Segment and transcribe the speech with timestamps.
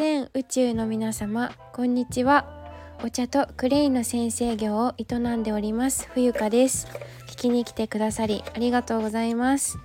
[0.00, 2.46] 全宇宙の皆様こんにちは。
[3.04, 6.88] お茶とクレイの先生業を営んでおります冬香です。
[7.28, 9.76] 聞きに来てくださりありがとうございます。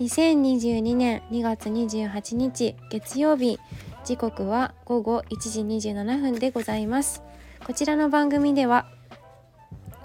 [0.00, 3.60] 2022年2月28日月曜日。
[4.04, 7.22] 時刻は午後1時27分でございます。
[7.64, 8.88] こちらの番組では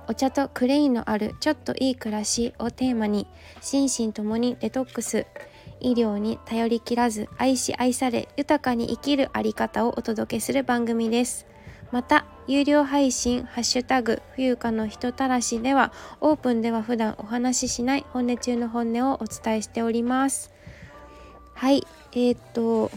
[0.08, 3.26] お茶とクレインのあるちょっといい暮らしをテーマに
[3.62, 5.26] 心身ともにデトックス。
[5.80, 11.45] 医療に頼りきらず愛し愛され豊かに生きるあり方をお届けする番組です。
[11.91, 20.52] また有料配信ハッシュタグ冬香の人たらしではオープンでは普段お話ししない本音中の本音をお伝えしております。
[21.54, 22.91] はいえー、っと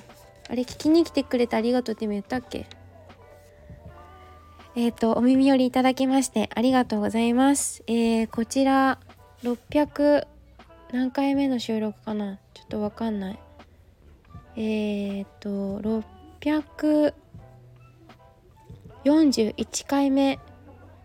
[0.49, 2.67] あれ聞きに来てくれてありがとうって言ったっけ？
[4.75, 7.85] えっ、とお耳寄りいただきましてありがとうございます。
[7.87, 8.99] えー、こちら
[9.45, 10.27] 600
[10.93, 12.39] 何回目の収録かな？
[12.53, 13.39] ちょっとわかんない
[14.57, 15.81] えっ、と
[19.05, 20.39] 641回目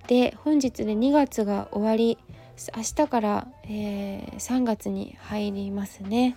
[0.08, 2.18] で本日で2月が終わり
[2.76, 6.36] 明日から、えー、3月に入りますね。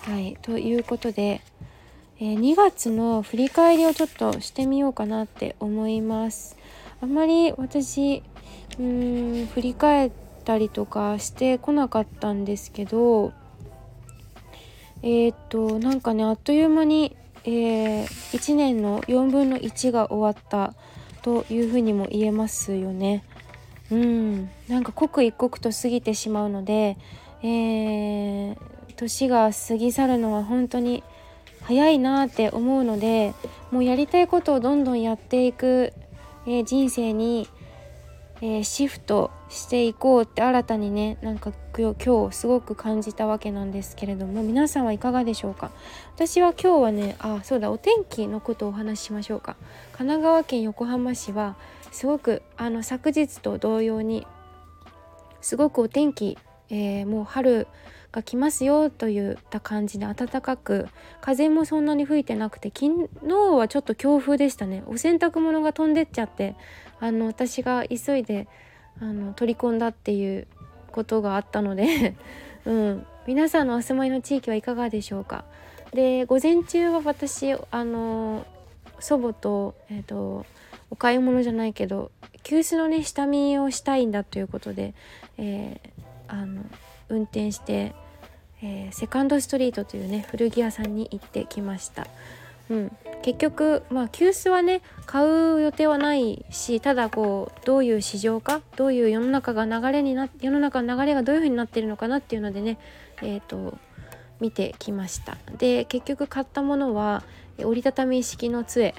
[0.00, 1.42] はいということで、
[2.18, 6.56] えー、2月の振り返りをちょっとしてみようかなって思います。
[7.02, 8.22] あんまり私
[8.78, 10.10] うん振り返っ
[10.50, 13.32] たりとかしてこなかったんですけど
[15.02, 20.74] えー、っとなんかねあっという間に、えー、1年の4分の1が終わった
[21.22, 23.24] というふうにも言えますよね。
[23.90, 26.96] うん、なんか刻一刻と過ぎてしまうので、
[27.42, 28.56] えー、
[28.96, 31.02] 年が過ぎ去るのは本当に
[31.62, 33.34] 早いなって思うので
[33.70, 35.92] もうやりたいことをどんどんやっていく、
[36.46, 37.48] えー、人生に
[38.42, 45.72] えー、シフトしていこうって新たにねなんか今日すごく感じたわけなんですけれども皆さんはいかがでしょうか？
[46.14, 49.56] 私は今日はねあそうだお天気のことをお話ししましょうか。
[49.92, 51.56] 神奈川県横浜市は
[51.90, 54.24] すごくあの昨日と同様に
[55.40, 57.66] すごくお天気、えー、もう春
[58.12, 60.88] が来ますよといった感じで暖かく
[61.20, 64.84] 風もそんなに吹いてなくて昨日はちょっと強風でしたね。
[64.86, 66.54] お洗濯物が飛んでっちゃって
[67.00, 68.46] あの私が急いで
[69.00, 70.46] あの取り込んだっていう
[70.92, 72.14] ことがあったので
[72.66, 75.44] うん、皆さんのお住まいの地域はいかがでしょうか？
[75.94, 78.46] で午前中は私あの
[79.00, 80.44] 祖母と,、えーと、
[80.90, 82.12] お買い物じゃないけど
[82.42, 84.94] 急須のね下見をしたいんだということで、
[85.38, 86.62] えー、あの
[87.08, 87.94] 運転して、
[88.62, 92.06] えー、セカンドストリートというね古着屋さんに行ってきました。
[92.68, 102.78] うん、結局まあ急須はね買う予定はないしただこうどういう市場かどういう世の中が流れにな世の中の流れがどういう風になってるのかなっていうのでね
[103.22, 103.76] えっ、ー、と
[104.40, 105.36] 見てきました。
[105.58, 107.22] で結局買ったものは
[107.58, 108.94] 折りたたみ式の杖。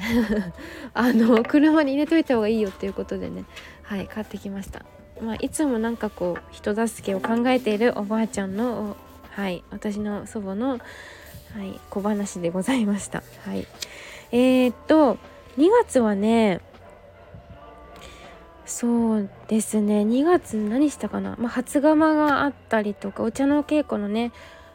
[0.94, 3.46] あの車に入れといた方がいいよっていうことでね
[3.82, 4.86] はい買ってきました。
[5.20, 8.98] まあいつもなんかこう人助けを考えているおばあちゃんの
[9.32, 10.78] はい私の祖母のは
[11.64, 13.24] い小話でございました。
[13.46, 13.68] はい。
[14.32, 15.18] えー、っと
[15.58, 16.62] 2月はね
[18.66, 24.32] そうですね2月何したかな、まあ、初釜があったりとかお茶の稽古のね、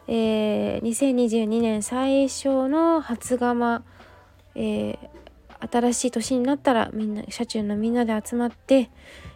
[0.07, 3.83] えー、2022年最初の初釜、
[4.53, 4.97] えー、
[5.71, 8.91] 新しい年になったらみんな車中のみんなで集まって、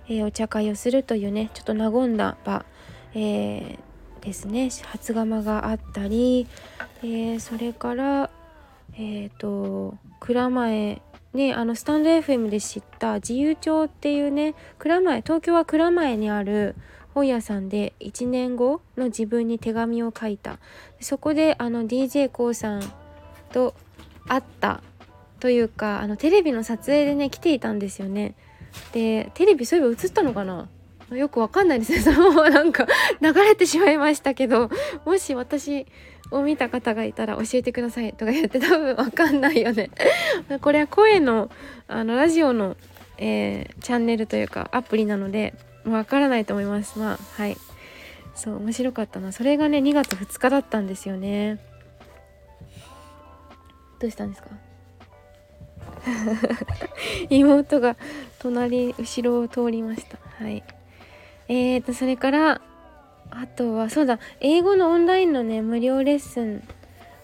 [0.07, 2.63] えー、お茶会をするというねちょっと和んだ場、
[3.15, 4.69] えー、ですね。
[4.85, 6.47] 初釜があったり、
[7.01, 8.29] えー、それから
[8.93, 11.01] え、ー、と蔵前
[11.33, 16.75] ねあのスタンド FM で知った自由帳っていうね蔵前東京は蔵前にある
[17.13, 20.59] 本屋さんで1年後の自分に手紙を書いた。
[20.99, 22.93] そこであの d j k o さん
[23.51, 23.73] と
[24.27, 24.81] 会った。
[25.41, 28.35] というかあのテレビの撮影でね来ていたんですよね。
[28.93, 30.69] でテレビそういえば映ったのかな？
[31.09, 31.99] よくわかんないですね。
[32.05, 32.87] そのままなんか
[33.19, 34.69] 流れてしまいましたけど
[35.03, 35.87] もし私
[36.31, 39.89] を見た方がいたら教えてくださいとか言って多分わかんないよね。
[40.61, 41.49] これは声の
[41.87, 42.77] あのラジオの、
[43.17, 45.53] えー、チャンネルというかアプリなので
[45.85, 46.97] わからないと思います。
[46.97, 47.57] まあはい。
[48.33, 49.31] そう面白かったな。
[49.33, 51.59] それがね2月2日だったんですよね。
[53.99, 54.49] どうしたんですか？
[57.29, 57.95] 妹が
[58.39, 60.17] 隣後ろを通りました。
[60.43, 60.63] はい。
[61.49, 62.61] えーとそれから
[63.31, 64.19] あとはそうだ。
[64.39, 66.63] 英語のオンラインのね無料レッスン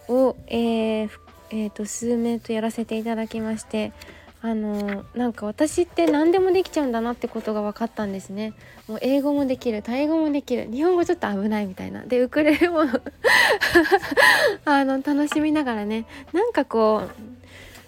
[0.08, 1.10] を、えー
[1.50, 3.92] えーと、数名とやらせていただきまして
[4.40, 8.52] あのなんか私って何でもできちゃうんだなってことが分かったんですね。
[8.86, 12.02] もう英語もできるタイ語もできる日本語ちょっと危ないみたいな。
[12.02, 12.82] でウクレレも
[14.64, 17.10] あの楽しみながらねなんかこう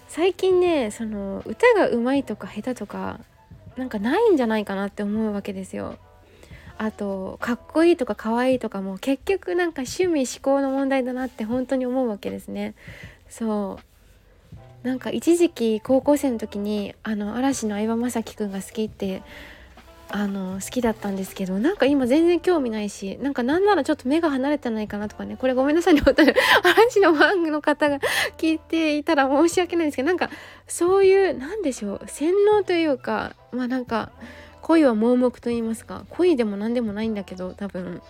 [0.09, 3.21] 最近ねその歌が上手いとか下手とか
[3.77, 5.97] なんかないんじゃないかなって思うわけですよ。
[6.77, 12.73] あとかっこいいとかかわいいとかも結局なんか趣味思考の問題だなって本当に思うわけですね。
[13.29, 13.79] そ
[14.83, 19.21] うなんか一時期高校生の時にあの嵐の相葉雅紀くんが好きって
[20.13, 27.99] あの好きだったんですけどなんか今全然興味ないしなんかなんならちょっと目が離れてないかなとかねこれごめんなさいね嵐のファンの方が
[28.37, 30.29] 聞いていたら申し訳ないんですけどなんか
[30.67, 34.11] そういうなんでしょう洗脳というかまあなんか
[34.61, 38.01] 恋は盲目と言いますか恋でも何でもないんだけど多分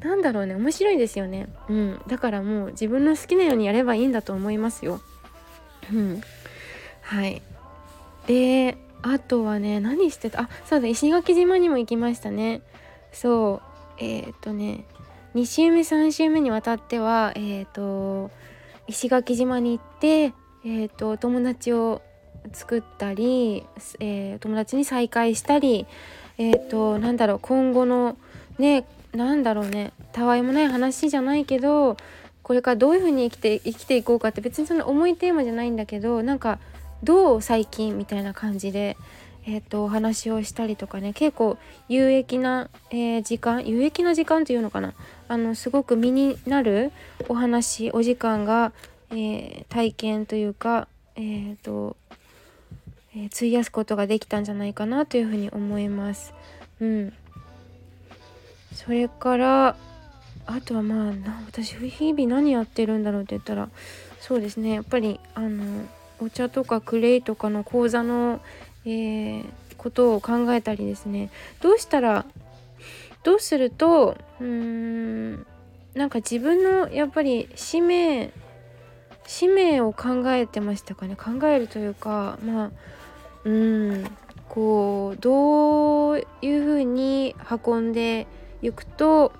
[0.00, 1.48] なんだろうね面白いですよね。
[1.68, 2.00] うん。
[2.06, 5.00] だからもう自分の好きなようにやればいいんだと思いますよ。
[5.92, 6.22] うん。
[7.02, 7.42] はい。
[8.26, 10.42] であとはね何してた？
[10.42, 12.62] あそうだ石垣島にも行きましたね。
[13.12, 13.68] そう。
[13.98, 14.84] えっ、ー、とね
[15.34, 18.30] 2週目3週目にわたってはえっ、ー、と
[18.86, 22.02] 石垣島に行ってえっ、ー、と友達を
[22.52, 23.64] 作ったり、
[24.00, 25.86] えー、友達に再会したり
[26.38, 28.16] えっ、となんだろう今後の
[28.58, 31.96] ねなんだろうねたわいもない話じゃないけど
[32.42, 36.58] これからどういう風に生きて生きていこうかって別にその重いテーマじゃないんだけどなんか
[37.02, 38.96] どう最近みたいな感じで、
[39.46, 41.58] えーと、お話をしたりとかね結構
[41.88, 44.94] 有益な、えー、時間有益な時間というのかな
[45.28, 46.92] あのすごく身になる
[47.28, 48.72] お話お時間が、
[49.10, 51.96] えー、体験というか、えーと
[53.14, 56.34] えー、費やすことができたんじゃないかなというふうに思います。
[56.80, 57.12] うん、
[58.72, 59.76] それから
[60.46, 61.12] あとはまあ
[61.46, 63.68] 私日々何やってるんだろうって言ったら
[64.20, 64.74] そうですね。
[64.74, 65.84] やっぱりあの
[66.20, 68.40] お茶とかクレイとかの講座の、
[68.84, 69.44] えー、
[69.76, 71.30] ことを考えたりですね。
[71.60, 72.24] どうしたら
[73.24, 75.46] どうするとうーん
[75.94, 78.30] なんか自分のやっぱり使命
[79.26, 81.16] 使命を考えてましたかね。
[81.16, 82.70] 考えるというかまあ
[83.44, 84.04] うん。
[84.48, 88.26] こうどういうふうに運んで
[88.62, 89.32] いくと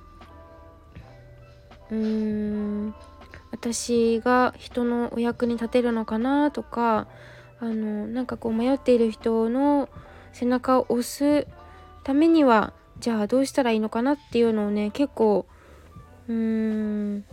[1.91, 2.95] うーん
[3.50, 7.09] 私が人のお役に立てるのかなとか
[7.61, 9.89] あのなんかこう迷っている人の
[10.33, 11.47] 背中を押す
[12.05, 15.47] ためにはじゃあどうしたらいいのかなっていうのをね結構
[16.29, 17.25] うーん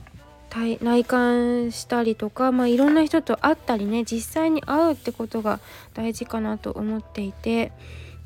[0.81, 5.59] 内観したりとか、まあ、いろんな人と会ったりね実際に会うってことが
[5.93, 7.71] 大事かなと思っていて、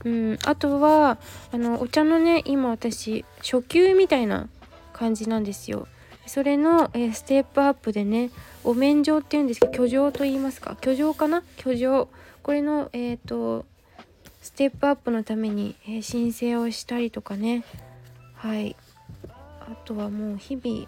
[0.05, 1.17] うん、あとは
[1.51, 4.47] あのお茶のね今私初級みたいな
[4.93, 5.87] 感じなんですよ。
[6.27, 8.29] それの、えー、ステップアップでね
[8.63, 10.77] お面状っていうんですけど居城と言いますか。
[10.79, 11.43] 居城かな？
[11.57, 12.09] 居城
[12.43, 13.65] これのえっ、ー、と
[14.41, 17.63] ステップアップのために、えー、申請をしたりとかね。
[18.35, 18.75] はい。
[19.61, 20.87] あとはもう日々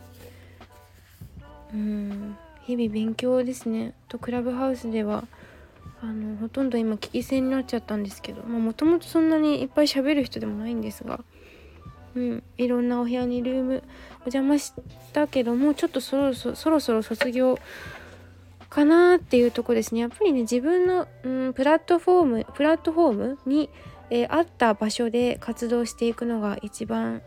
[1.73, 2.37] うん。
[2.61, 3.93] 日々勉強ですね。
[4.07, 5.25] とクラブハウスでは
[6.01, 11.23] あのほとんど今聞き戦になっちゃったんですけどもともとそんなにいっぱい喋る人でもないんですが
[12.15, 13.83] うん、いろんなお部屋にルーム
[14.19, 14.73] お邪魔し
[15.13, 17.57] たけどもちょっとそろそろそろ卒業
[18.69, 20.01] かなっていうとこですね。
[20.01, 23.69] やっぱりね自分の、うん、プラットフォームプラットフォームに、
[24.09, 27.21] えー、合った場所で活動していくのが一番、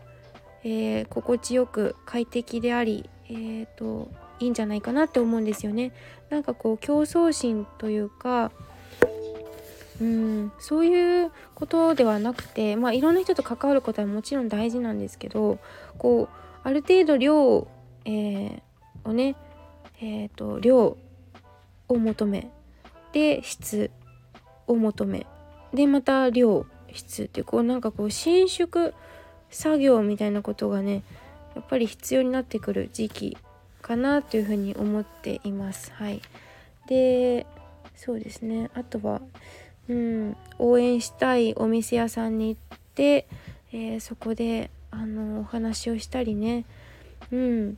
[0.63, 5.91] えー、心地よく快適であり、えーといいんじゃないかなって思うんですよね。
[6.29, 8.51] なんかこう競争心というか
[10.01, 15.59] うんそういうことではなくてまあいろんな人と関わることはもちろん大事なんですけど
[15.97, 17.67] こうある程度量、
[18.05, 18.61] えー、
[19.03, 19.35] をね
[20.01, 20.97] えっ、ー、と量
[21.87, 22.51] を求め
[23.13, 23.91] で質
[24.67, 25.25] を求め
[25.73, 28.93] でまた量質ってこうなんかこう伸縮
[29.49, 31.03] 作業みたいなことがね
[31.55, 33.37] やっぱり必要になってくる時期
[33.85, 35.91] かなというふうに思っています。
[35.93, 36.21] はい、
[36.87, 37.45] で
[37.95, 38.71] そうですね。
[38.73, 39.21] あとは
[39.87, 43.27] うん、応援したいお店屋さんに行って、
[43.71, 46.65] えー、そこであのお話をしたりね。
[47.31, 47.77] うん。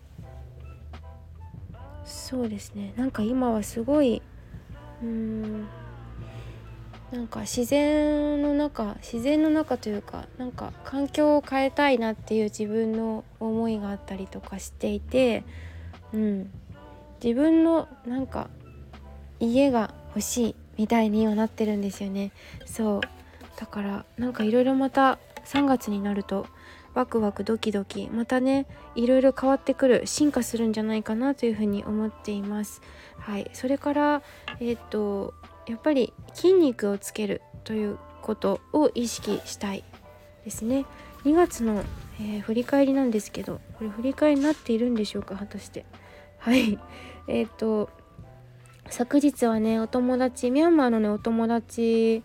[2.05, 2.93] そうですね。
[2.95, 4.21] なんか今はすごい
[5.03, 5.67] うん
[7.11, 15.43] なんか自然の中自然の中というかなんか環境を変えたいなっていう自分の思いがあったりとかしていて、
[16.13, 16.51] うん、
[17.23, 18.49] 自分のなんか
[19.39, 22.31] 家が欲しいみたいにはなってるんですよね。
[22.65, 23.01] そう。
[23.59, 26.47] だからなんかいろいろまた3月になると
[26.93, 32.81] ワクワクドキドキまたねいろいろ変わってくる進化するんじゃないかなというふうに思っています。
[33.17, 33.49] はい。
[33.53, 34.21] それから
[34.59, 35.33] えっ、と
[35.67, 39.83] やっぱり筋肉をつけるということを意識したい
[40.45, 40.85] ですね。
[41.23, 41.83] 2月の、
[42.19, 45.85] えー、振り返りなんですけどこれ振り返りになっているんでしょうか果たして。
[46.39, 46.79] はい。
[47.27, 47.89] えっ、と
[48.89, 52.23] 昨日はねお友達ミャンマーのねお友達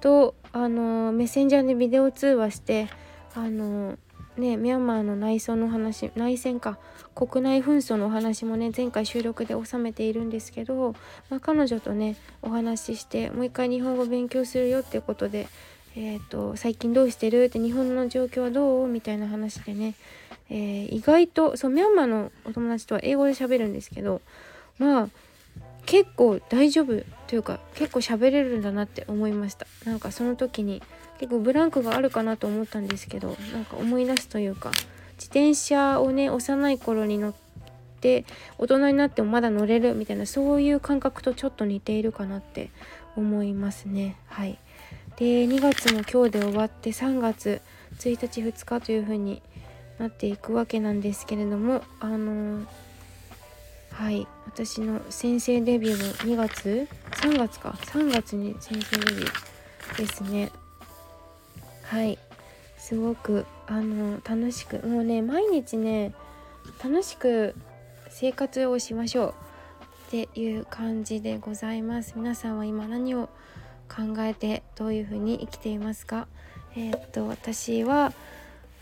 [0.00, 2.88] とあのメッセンジャーでビデオ通話して
[3.34, 3.96] あの
[4.36, 6.78] ねミャンマーの内装の話内戦か
[7.14, 10.94] 国内紛争のお話もね前回収録で収めているんですけど、
[11.30, 15.48] まあ、彼女とねお話ししてもう一回日本語勉強するよっていうことで、
[16.00, 17.46] えーと、最近どうしてる？
[17.46, 18.86] って日本の状況はどう？
[18.86, 19.96] みたいな話でね、
[20.48, 24.22] えー、意外とそうミャンマーのお友達とは英語で喋るんですけど
[24.78, 25.08] まあ
[25.86, 29.66] 結構大丈夫というか結構喋れるんだなって思いました。
[29.84, 30.80] なんかその時に
[31.18, 34.70] 結構ブランクがあるかなと思ったんですけどなんか思い出すというか
[35.16, 37.34] 自転車をね幼い頃に乗っ
[38.00, 38.24] て
[38.58, 42.70] 大人になってもまだ乗れるみたいなそういう感覚とちょっと似ているかなって
[43.16, 44.14] 思いますね。
[44.26, 44.58] はい。
[45.18, 47.60] で2月も今日で終わって3月
[47.98, 49.42] 1日2日という風に
[49.98, 52.66] なっていくわけなんですけれどもあのー、
[53.90, 57.70] はい私の先生デビューも2月？3月か。
[57.82, 60.50] 3月に先生デビューですね。
[61.82, 62.18] はい。
[62.76, 66.12] すごくあの楽しくもうね毎日ね
[66.82, 67.54] 楽しく
[68.08, 69.34] 生活をしましょう
[70.08, 72.14] っていう感じでございます。
[72.16, 73.28] 皆さんは今何を
[73.88, 76.28] 考えてどういうふうに生きていますか？
[76.76, 78.12] えー、っと私は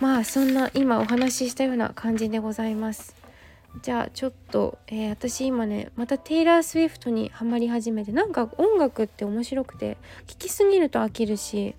[0.01, 3.15] まあそんな今お話ししたような感じでございます。
[3.83, 11.75] じゃあちょっと、えー、私今ねまたテイラー・スウィフトにはまり始めてなんか音楽って面白くて聴きすぎると飽きるし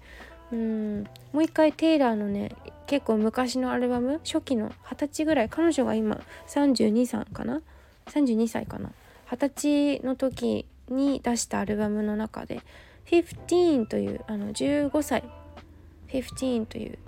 [0.51, 1.03] うん
[1.33, 2.51] もう一回テイラーのね
[2.85, 7.61] 結構昔のアルバム初期の二十歳ぐらい彼女が今32歳かな
[8.05, 8.91] ？32歳かな？
[9.31, 12.61] 二十歳の時に出したアルバムの中で
[13.07, 15.23] 「15」というあの15歳
[16.09, 16.99] 「15」という、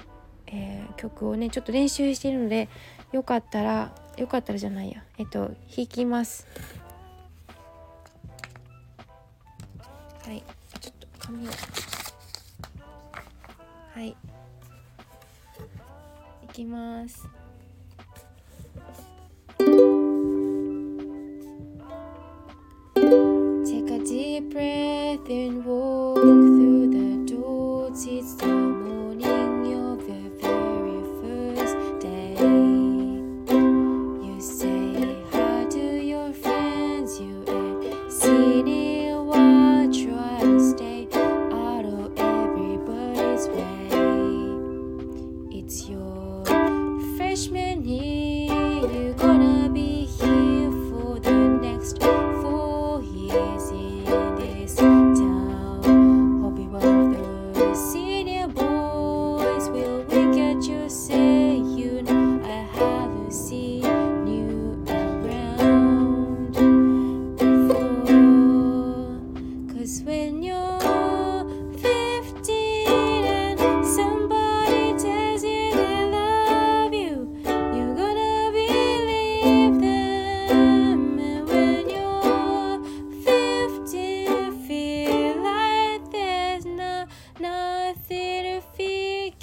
[0.48, 2.70] えー、曲をねちょっと練習しているので
[3.12, 5.04] よかったらよかったらじゃないや。
[5.18, 6.46] えっと弾きます。
[10.26, 10.44] はい。
[10.82, 11.52] ちょっと紙を。
[13.94, 14.10] はい。
[14.10, 14.16] い
[16.52, 17.39] きます。
[24.42, 26.49] Breath and walk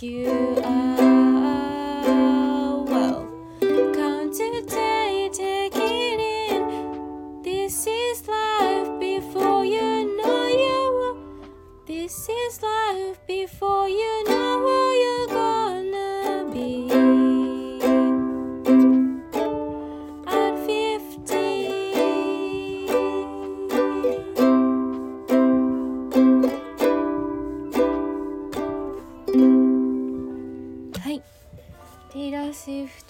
[0.03, 0.36] you.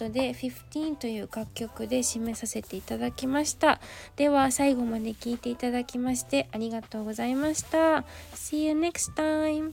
[0.07, 3.81] スウィフトで「15」という楽曲で締めさせていただきました
[4.17, 9.73] では最後まで聴いていただきましてありがとうございました See you next time!